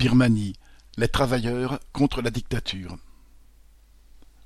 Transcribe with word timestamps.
Birmanie, 0.00 0.54
les 0.96 1.08
travailleurs 1.08 1.78
contre 1.92 2.22
la 2.22 2.30
dictature. 2.30 2.96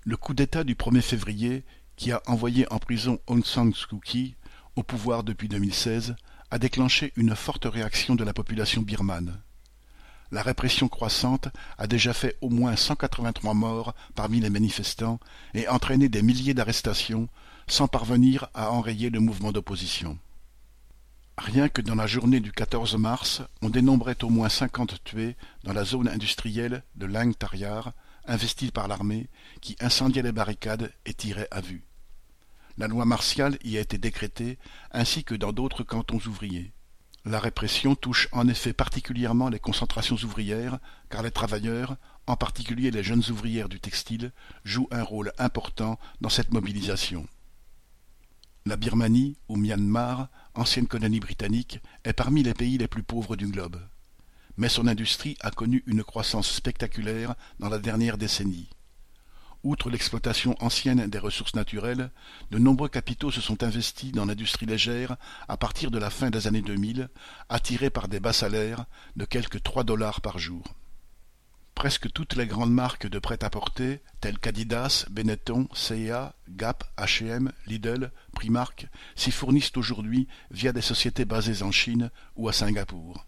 Le 0.02 0.16
coup 0.16 0.34
d'État 0.34 0.64
du 0.64 0.74
1er 0.74 1.00
février, 1.00 1.62
qui 1.94 2.10
a 2.10 2.20
envoyé 2.26 2.66
en 2.72 2.80
prison 2.80 3.20
Aung 3.28 3.44
San 3.44 3.72
Suu 3.72 4.00
Kyi, 4.04 4.34
au 4.74 4.82
pouvoir 4.82 5.22
depuis 5.22 5.46
2016, 5.46 6.16
a 6.50 6.58
déclenché 6.58 7.12
une 7.14 7.36
forte 7.36 7.66
réaction 7.66 8.16
de 8.16 8.24
la 8.24 8.32
population 8.32 8.82
birmane. 8.82 9.40
La 10.32 10.42
répression 10.42 10.88
croissante 10.88 11.46
a 11.78 11.86
déjà 11.86 12.14
fait 12.14 12.36
au 12.40 12.48
moins 12.48 12.74
183 12.74 13.54
morts 13.54 13.94
parmi 14.16 14.40
les 14.40 14.50
manifestants 14.50 15.20
et 15.54 15.68
entraîné 15.68 16.08
des 16.08 16.22
milliers 16.22 16.54
d'arrestations, 16.54 17.28
sans 17.68 17.86
parvenir 17.86 18.48
à 18.54 18.72
enrayer 18.72 19.08
le 19.08 19.20
mouvement 19.20 19.52
d'opposition. 19.52 20.18
Que 21.54 21.82
dans 21.82 21.94
la 21.94 22.08
journée 22.08 22.40
du 22.40 22.50
14 22.50 22.96
mars, 22.96 23.40
on 23.62 23.70
dénombrait 23.70 24.24
au 24.24 24.28
moins 24.28 24.48
cinquante 24.48 24.96
tués 25.04 25.36
dans 25.62 25.72
la 25.72 25.84
zone 25.84 26.08
industrielle 26.08 26.82
de 26.96 27.06
Lang 27.06 27.32
Taryar, 27.38 27.92
investie 28.26 28.72
par 28.72 28.88
l'armée, 28.88 29.28
qui 29.60 29.76
incendiait 29.78 30.22
les 30.22 30.32
barricades 30.32 30.92
et 31.06 31.14
tirait 31.14 31.46
à 31.52 31.60
vue. 31.60 31.84
La 32.76 32.88
loi 32.88 33.04
martiale 33.04 33.56
y 33.62 33.78
a 33.78 33.80
été 33.80 33.98
décrétée, 33.98 34.58
ainsi 34.90 35.22
que 35.22 35.36
dans 35.36 35.52
d'autres 35.52 35.84
cantons 35.84 36.18
ouvriers. 36.26 36.72
La 37.24 37.38
répression 37.38 37.94
touche 37.94 38.26
en 38.32 38.48
effet 38.48 38.72
particulièrement 38.72 39.48
les 39.48 39.60
concentrations 39.60 40.16
ouvrières, 40.16 40.80
car 41.08 41.22
les 41.22 41.30
travailleurs, 41.30 41.96
en 42.26 42.34
particulier 42.34 42.90
les 42.90 43.04
jeunes 43.04 43.30
ouvrières 43.30 43.68
du 43.68 43.78
textile, 43.78 44.32
jouent 44.64 44.88
un 44.90 45.04
rôle 45.04 45.32
important 45.38 46.00
dans 46.20 46.30
cette 46.30 46.52
mobilisation. 46.52 47.28
La 48.66 48.76
Birmanie, 48.76 49.36
ou 49.50 49.56
Myanmar, 49.56 50.28
ancienne 50.54 50.86
colonie 50.86 51.20
britannique, 51.20 51.80
est 52.04 52.14
parmi 52.14 52.42
les 52.42 52.54
pays 52.54 52.78
les 52.78 52.88
plus 52.88 53.02
pauvres 53.02 53.36
du 53.36 53.46
globe. 53.46 53.76
Mais 54.56 54.70
son 54.70 54.86
industrie 54.86 55.36
a 55.40 55.50
connu 55.50 55.82
une 55.86 56.02
croissance 56.02 56.50
spectaculaire 56.50 57.34
dans 57.60 57.68
la 57.68 57.78
dernière 57.78 58.16
décennie. 58.16 58.70
Outre 59.64 59.90
l'exploitation 59.90 60.56
ancienne 60.60 61.08
des 61.08 61.18
ressources 61.18 61.54
naturelles, 61.54 62.10
de 62.50 62.58
nombreux 62.58 62.88
capitaux 62.88 63.30
se 63.30 63.42
sont 63.42 63.62
investis 63.62 64.12
dans 64.12 64.24
l'industrie 64.24 64.64
légère 64.64 65.18
à 65.46 65.58
partir 65.58 65.90
de 65.90 65.98
la 65.98 66.08
fin 66.08 66.30
des 66.30 66.46
années 66.46 66.62
2000, 66.62 67.10
attirés 67.50 67.90
par 67.90 68.08
des 68.08 68.18
bas 68.18 68.32
salaires 68.32 68.86
de 69.16 69.26
quelques 69.26 69.62
trois 69.62 69.84
dollars 69.84 70.22
par 70.22 70.38
jour. 70.38 70.64
Presque 71.84 72.10
toutes 72.10 72.34
les 72.36 72.46
grandes 72.46 72.72
marques 72.72 73.06
de 73.08 73.18
prêt-à-porter, 73.18 74.00
telles 74.22 74.38
qu'Adidas, 74.38 75.04
Benetton, 75.10 75.68
C&A, 75.74 76.34
Gap, 76.48 76.82
H&M, 76.96 77.52
Lidl, 77.66 78.10
Primark, 78.32 78.88
s'y 79.16 79.30
fournissent 79.30 79.76
aujourd'hui 79.76 80.26
via 80.50 80.72
des 80.72 80.80
sociétés 80.80 81.26
basées 81.26 81.62
en 81.62 81.70
Chine 81.70 82.10
ou 82.36 82.48
à 82.48 82.54
Singapour. 82.54 83.26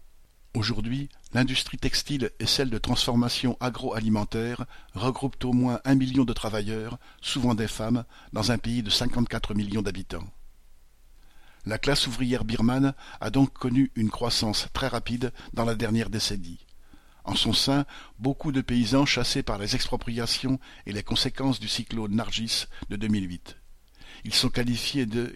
Aujourd'hui, 0.55 1.09
l'industrie 1.33 1.77
textile 1.77 2.31
et 2.39 2.47
celle 2.47 2.71
de 2.71 2.79
transformation 2.79 3.57
agroalimentaire 3.59 4.65
regroupent 4.95 5.45
au 5.45 5.53
moins 5.53 5.79
un 5.85 5.93
million 5.93 6.25
de 6.25 6.33
travailleurs, 6.33 6.97
souvent 7.21 7.53
des 7.53 7.67
femmes, 7.67 8.05
dans 8.33 8.51
un 8.51 8.57
pays 8.57 8.81
de 8.81 8.89
54 8.89 9.53
millions 9.53 9.83
d'habitants. 9.83 10.27
La 11.67 11.77
classe 11.77 12.07
ouvrière 12.07 12.43
birmane 12.43 12.95
a 13.21 13.29
donc 13.29 13.53
connu 13.53 13.91
une 13.95 14.09
croissance 14.09 14.67
très 14.73 14.87
rapide 14.87 15.31
dans 15.53 15.63
la 15.63 15.75
dernière 15.75 16.09
décennie. 16.09 16.66
En 17.27 17.35
son 17.35 17.51
sein, 17.51 17.85
beaucoup 18.19 18.53
de 18.53 18.61
paysans 18.61 19.05
chassés 19.05 19.43
par 19.43 19.57
les 19.57 19.75
expropriations 19.75 20.59
et 20.85 20.93
les 20.93 21.03
conséquences 21.03 21.59
du 21.59 21.67
cyclone 21.67 22.15
Nargis 22.15 22.67
de 22.89 22.95
2008. 22.95 23.57
Ils 24.23 24.33
sont 24.33 24.49
qualifiés 24.49 25.05
de 25.05 25.35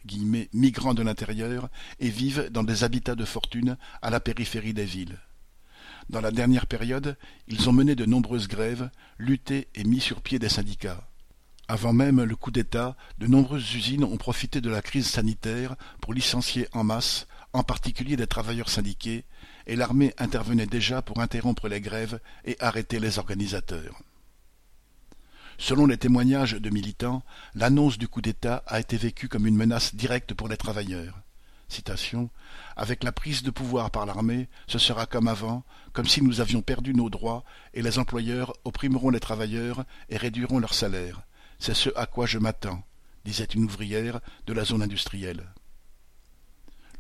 migrants 0.53 0.94
de 0.94 1.03
l'intérieur 1.03 1.69
et 2.00 2.09
vivent 2.09 2.50
dans 2.50 2.64
des 2.64 2.86
habitats 2.86 3.16
de 3.16 3.25
fortune 3.25 3.78
à 4.02 4.09
la 4.09 4.22
périphérie 4.22 4.73
des 4.73 4.86
villes. 4.86 5.19
Dans 6.09 6.22
la 6.22 6.31
dernière 6.31 6.66
période, 6.66 7.17
ils 7.50 7.69
ont 7.69 7.73
mené 7.73 7.95
de 7.95 8.06
nombreuses 8.06 8.47
grèves, 8.47 8.89
lutté 9.17 9.67
et 9.75 9.84
mis 9.84 10.00
sur 10.00 10.22
pied 10.22 10.39
des 10.39 10.50
syndicats. 10.50 11.09
Avant 11.67 11.94
même 11.94 12.23
le 12.23 12.36
coup 12.38 12.52
d'État, 12.52 12.95
de 13.17 13.28
nombreuses 13.28 13.75
usines 13.75 14.06
ont 14.06 14.17
profité 14.17 14.62
de 14.62 14.69
la 14.69 14.81
crise 14.81 15.08
sanitaire 15.08 15.75
pour 16.00 16.13
licencier 16.13 16.68
en 16.72 16.85
masse, 16.85 17.28
en 17.53 17.63
particulier 17.63 18.16
des 18.16 18.28
travailleurs 18.28 18.69
syndiqués, 18.69 19.25
et 19.67 19.75
l'armée 19.75 20.13
intervenait 20.17 20.66
déjà 20.66 21.01
pour 21.01 21.19
interrompre 21.19 21.67
les 21.67 21.81
grèves 21.81 22.19
et 22.45 22.57
arrêter 22.59 22.99
les 22.99 23.19
organisateurs. 23.19 24.01
Selon 25.57 25.85
les 25.85 25.97
témoignages 25.97 26.53
de 26.53 26.69
militants, 26.69 27.23
l'annonce 27.53 27.97
du 27.97 28.07
coup 28.07 28.22
d'État 28.22 28.63
a 28.66 28.79
été 28.79 28.97
vécue 28.97 29.27
comme 29.27 29.45
une 29.45 29.55
menace 29.55 29.94
directe 29.94 30.33
pour 30.33 30.47
les 30.47 30.57
travailleurs. 30.57 31.22
Avec 32.75 33.03
la 33.03 33.11
prise 33.11 33.44
de 33.44 33.51
pouvoir 33.51 33.91
par 33.91 34.05
l'armée, 34.05 34.49
ce 34.67 34.79
sera 34.79 35.05
comme 35.05 35.27
avant, 35.27 35.63
comme 35.93 36.07
si 36.07 36.22
nous 36.22 36.41
avions 36.41 36.61
perdu 36.61 36.93
nos 36.93 37.09
droits, 37.09 37.43
et 37.73 37.81
les 37.81 37.99
employeurs 37.99 38.53
opprimeront 38.66 39.09
les 39.09 39.19
travailleurs 39.19 39.85
et 40.09 40.17
réduiront 40.17 40.59
leurs 40.59 40.73
salaires. 40.73 41.22
C'est 41.59 41.75
ce 41.75 41.89
à 41.95 42.07
quoi 42.07 42.25
je 42.25 42.39
m'attends, 42.39 42.83
disait 43.23 43.45
une 43.45 43.66
ouvrière 43.66 44.19
de 44.47 44.53
la 44.53 44.66
zone 44.66 44.81
industrielle. 44.81 45.47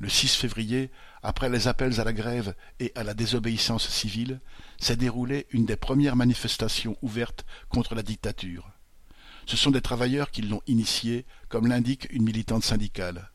Le 0.01 0.09
6 0.09 0.33
février, 0.35 0.89
après 1.21 1.47
les 1.47 1.67
appels 1.67 2.01
à 2.01 2.03
la 2.03 2.11
grève 2.11 2.55
et 2.79 2.91
à 2.95 3.03
la 3.03 3.13
désobéissance 3.13 3.87
civile, 3.87 4.41
s'est 4.79 4.95
déroulée 4.95 5.45
une 5.51 5.67
des 5.67 5.75
premières 5.75 6.15
manifestations 6.15 6.97
ouvertes 7.03 7.45
contre 7.69 7.93
la 7.93 8.01
dictature. 8.01 8.71
Ce 9.45 9.55
sont 9.55 9.69
des 9.69 9.81
travailleurs 9.81 10.31
qui 10.31 10.41
l'ont 10.41 10.63
initiée, 10.65 11.27
comme 11.49 11.67
l'indique 11.67 12.07
une 12.09 12.23
militante 12.23 12.63
syndicale. 12.63 13.31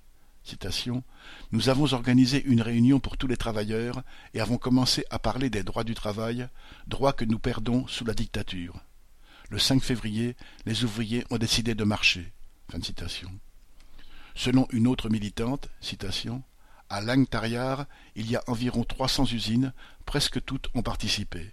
Nous 1.52 1.68
avons 1.68 1.92
organisé 1.92 2.42
une 2.44 2.62
réunion 2.62 2.98
pour 2.98 3.16
tous 3.16 3.28
les 3.28 3.36
travailleurs 3.36 4.02
et 4.34 4.40
avons 4.40 4.58
commencé 4.58 5.04
à 5.08 5.20
parler 5.20 5.50
des 5.50 5.62
droits 5.62 5.84
du 5.84 5.94
travail, 5.94 6.48
droits 6.88 7.12
que 7.12 7.24
nous 7.24 7.38
perdons 7.38 7.86
sous 7.86 8.04
la 8.04 8.14
dictature. 8.14 8.80
Le 9.50 9.60
5 9.60 9.80
février, 9.80 10.34
les 10.64 10.82
ouvriers 10.82 11.24
ont 11.30 11.38
décidé 11.38 11.76
de 11.76 11.84
marcher. 11.84 12.32
Selon 14.34 14.66
une 14.72 14.88
autre 14.88 15.08
militante, 15.08 15.68
à 16.88 17.00
Langtaryar, 17.00 17.86
il 18.14 18.30
y 18.30 18.36
a 18.36 18.42
environ 18.46 18.84
trois 18.84 19.08
cents 19.08 19.24
usines, 19.24 19.72
presque 20.04 20.44
toutes 20.44 20.68
ont 20.74 20.82
participé. 20.82 21.52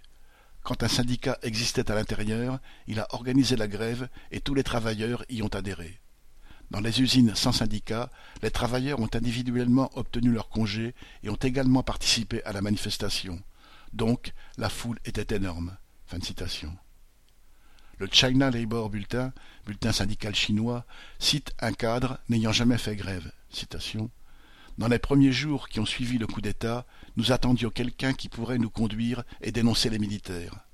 Quand 0.62 0.82
un 0.82 0.88
syndicat 0.88 1.38
existait 1.42 1.90
à 1.90 1.94
l'intérieur, 1.94 2.58
il 2.86 2.98
a 3.00 3.06
organisé 3.10 3.56
la 3.56 3.68
grève 3.68 4.08
et 4.30 4.40
tous 4.40 4.54
les 4.54 4.62
travailleurs 4.62 5.24
y 5.28 5.42
ont 5.42 5.48
adhéré. 5.48 6.00
Dans 6.70 6.80
les 6.80 7.02
usines 7.02 7.34
sans 7.34 7.52
syndicat, 7.52 8.10
les 8.42 8.50
travailleurs 8.50 8.98
ont 9.00 9.10
individuellement 9.12 9.90
obtenu 9.94 10.32
leur 10.32 10.48
congé 10.48 10.94
et 11.22 11.28
ont 11.28 11.34
également 11.34 11.82
participé 11.82 12.42
à 12.44 12.52
la 12.52 12.62
manifestation. 12.62 13.42
Donc, 13.92 14.32
la 14.56 14.70
foule 14.70 14.98
était 15.04 15.36
énorme. 15.36 15.76
Le 17.98 18.08
China 18.10 18.50
Labour 18.50 18.88
Bulletin, 18.90 19.32
bulletin 19.66 19.92
syndical 19.92 20.34
chinois, 20.34 20.84
cite 21.18 21.52
un 21.60 21.72
cadre 21.72 22.18
n'ayant 22.28 22.52
jamais 22.52 22.78
fait 22.78 22.96
grève. 22.96 23.30
Dans 24.76 24.88
les 24.88 24.98
premiers 24.98 25.32
jours 25.32 25.68
qui 25.68 25.78
ont 25.78 25.86
suivi 25.86 26.18
le 26.18 26.26
coup 26.26 26.40
d'État, 26.40 26.84
nous 27.16 27.30
attendions 27.30 27.70
quelqu'un 27.70 28.12
qui 28.12 28.28
pourrait 28.28 28.58
nous 28.58 28.70
conduire 28.70 29.22
et 29.40 29.52
dénoncer 29.52 29.88
les 29.88 30.00
militaires. 30.00 30.66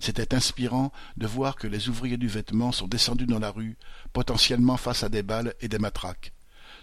C'était 0.00 0.34
inspirant 0.34 0.90
de 1.18 1.26
voir 1.26 1.56
que 1.56 1.68
les 1.68 1.88
ouvriers 1.88 2.16
du 2.16 2.28
vêtement 2.28 2.72
sont 2.72 2.88
descendus 2.88 3.26
dans 3.26 3.38
la 3.38 3.50
rue, 3.50 3.76
potentiellement 4.12 4.78
face 4.78 5.04
à 5.04 5.10
des 5.10 5.22
balles 5.22 5.54
et 5.60 5.68
des 5.68 5.78
matraques. 5.78 6.32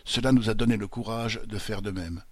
Cela 0.05 0.31
nous 0.31 0.49
a 0.49 0.53
donné 0.53 0.77
le 0.77 0.87
courage 0.87 1.41
de 1.45 1.57
faire 1.57 1.81
de 1.81 1.91
même. 1.91 2.23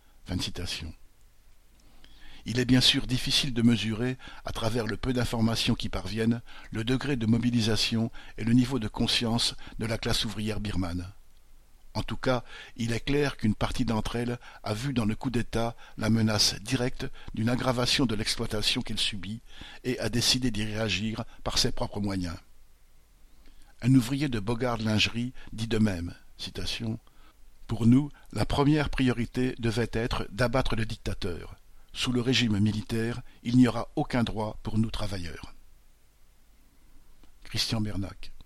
Il 2.46 2.60
est 2.60 2.66
bien 2.66 2.80
sûr 2.80 3.08
difficile 3.08 3.54
de 3.54 3.62
mesurer, 3.62 4.18
à 4.46 4.52
travers 4.52 4.86
le 4.86 4.98
peu 4.98 5.14
d'informations 5.14 5.76
qui 5.76 5.90
parviennent, 5.90 6.42
le 6.72 6.84
degré 6.84 7.16
de 7.16 7.26
mobilisation 7.26 8.12
et 8.38 8.44
le 8.44 8.54
niveau 8.54 8.80
de 8.80 8.88
conscience 8.88 9.56
de 9.80 9.86
la 9.86 9.98
classe 9.98 10.26
ouvrière 10.26 10.60
birmane. 10.60 11.12
En 11.98 12.04
tout 12.04 12.16
cas, 12.16 12.44
il 12.76 12.92
est 12.92 13.00
clair 13.00 13.38
qu'une 13.38 13.56
partie 13.56 13.84
d'entre 13.84 14.18
elles 14.18 14.38
a 14.62 14.76
vu 14.76 14.94
dans 14.94 15.06
le 15.06 15.16
coup 15.16 15.32
d'État 15.32 15.76
la 15.98 16.12
menace 16.12 16.54
directe 16.62 17.08
d'une 17.34 17.50
aggravation 17.50 18.06
de 18.06 18.14
l'exploitation 18.14 18.84
qu'elle 18.84 19.00
subit 19.00 19.42
et 19.84 19.98
a 19.98 20.08
décidé 20.08 20.52
d'y 20.52 20.64
réagir 20.64 21.24
par 21.44 21.58
ses 21.58 21.72
propres 21.72 22.00
moyens. 22.00 22.38
Un 23.82 23.96
ouvrier 23.96 24.30
de 24.30 24.40
Bogard 24.40 24.78
Lingerie 24.78 25.34
dit 25.54 25.66
de 25.66 25.80
même 25.80 26.14
Pour 27.66 27.88
nous, 27.88 28.12
la 28.32 28.46
première 28.46 28.92
priorité 28.92 29.56
devait 29.58 29.90
être 29.92 30.28
d'abattre 30.30 30.76
le 30.76 30.86
dictateur. 30.86 31.56
Sous 31.94 32.12
le 32.12 32.22
régime 32.22 32.60
militaire, 32.60 33.24
il 33.42 33.58
n'y 33.58 33.68
aura 33.68 33.90
aucun 33.96 34.24
droit 34.24 34.60
pour 34.62 34.78
nous 34.78 34.92
travailleurs. 34.92 35.56
Christian 37.44 37.82
Bernac 37.82 38.37